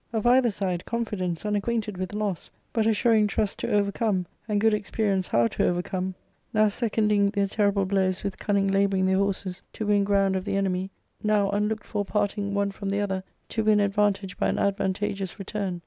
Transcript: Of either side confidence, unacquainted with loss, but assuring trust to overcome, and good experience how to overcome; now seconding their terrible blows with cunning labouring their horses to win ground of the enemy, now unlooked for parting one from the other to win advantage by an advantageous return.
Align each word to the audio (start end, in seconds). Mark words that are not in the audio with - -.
Of 0.11 0.25
either 0.25 0.49
side 0.49 0.83
confidence, 0.85 1.45
unacquainted 1.45 1.95
with 1.95 2.15
loss, 2.15 2.49
but 2.73 2.87
assuring 2.87 3.27
trust 3.27 3.59
to 3.59 3.71
overcome, 3.71 4.25
and 4.47 4.59
good 4.59 4.73
experience 4.73 5.27
how 5.27 5.45
to 5.49 5.67
overcome; 5.67 6.15
now 6.55 6.69
seconding 6.69 7.29
their 7.29 7.45
terrible 7.45 7.85
blows 7.85 8.23
with 8.23 8.39
cunning 8.39 8.67
labouring 8.67 9.05
their 9.05 9.17
horses 9.19 9.61
to 9.73 9.85
win 9.85 10.03
ground 10.03 10.35
of 10.35 10.43
the 10.43 10.55
enemy, 10.57 10.89
now 11.21 11.51
unlooked 11.51 11.85
for 11.85 12.03
parting 12.03 12.55
one 12.55 12.71
from 12.71 12.89
the 12.89 12.99
other 12.99 13.23
to 13.49 13.63
win 13.63 13.79
advantage 13.79 14.39
by 14.39 14.49
an 14.49 14.57
advantageous 14.57 15.37
return. 15.37 15.79